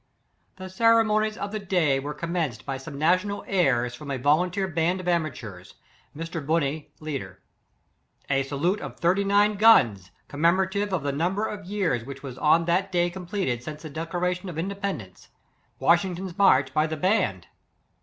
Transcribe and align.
The 0.55 0.67
ceremonies 0.67 1.37
of 1.37 1.51
the 1.51 1.59
day 1.59 1.99
were 1.99 2.15
com 2.15 2.33
menced 2.33 2.65
by 2.65 2.77
some 2.77 2.97
national 2.97 3.43
airs 3.47 3.93
from 3.93 4.09
a 4.09 4.17
vo 4.17 4.37
lunteer 4.37 4.67
band 4.73 4.99
of 4.99 5.07
amateurs, 5.07 5.75
Mr. 6.17 6.43
Bunyie 6.43 6.91
leader. 6.99 7.39
A 8.27 8.41
salute 8.41 8.81
of 8.81 8.97
thirty 8.99 9.23
nine 9.23 9.57
guns, 9.57 10.09
com 10.27 10.41
memorative 10.41 10.91
of 10.91 11.03
the 11.03 11.11
number 11.11 11.45
of 11.45 11.65
years 11.67 12.03
which 12.03 12.23
was 12.23 12.39
on 12.39 12.65
that 12.65 12.91
day 12.91 13.11
completed 13.11 13.61
since 13.61 13.83
the 13.83 13.91
de 13.91 14.07
claration 14.07 14.49
of 14.49 14.57
independence.— 14.57 15.29
^Washington's 15.79 16.35
march, 16.35 16.73
by 16.73 16.87
the 16.87 16.97
band. 16.97 17.45